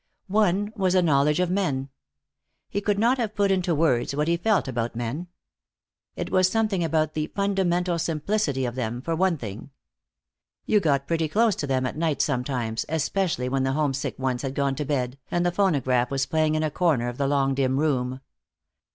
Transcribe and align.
One 0.25 0.73
was 0.75 0.95
a 0.95 1.03
knowledge 1.03 1.39
of 1.39 1.51
men. 1.51 1.89
He 2.71 2.81
could 2.81 2.97
not 2.97 3.19
have 3.19 3.35
put 3.35 3.51
into 3.51 3.75
words 3.75 4.15
what 4.15 4.27
he 4.27 4.35
felt 4.35 4.67
about 4.67 4.95
men. 4.95 5.27
It 6.15 6.31
was 6.31 6.49
something 6.49 6.83
about 6.83 7.13
the 7.13 7.27
fundamental 7.35 7.99
simplicity 7.99 8.65
of 8.65 8.73
them, 8.73 9.03
for 9.03 9.15
one 9.15 9.37
thing. 9.37 9.69
You 10.65 10.79
got 10.79 11.05
pretty 11.05 11.27
close 11.27 11.55
to 11.57 11.67
them 11.67 11.85
at 11.85 11.97
night 11.97 12.19
sometimes, 12.19 12.83
especially 12.89 13.47
when 13.47 13.61
the 13.61 13.73
homesick 13.73 14.17
ones 14.17 14.41
had 14.41 14.55
gone 14.55 14.73
to 14.77 14.85
bed, 14.85 15.19
and 15.29 15.45
the 15.45 15.51
phonograph 15.51 16.09
was 16.09 16.25
playing 16.25 16.55
in 16.55 16.63
a 16.63 16.71
corner 16.71 17.07
of 17.07 17.19
the 17.19 17.27
long, 17.27 17.53
dim 17.53 17.77
room. 17.77 18.21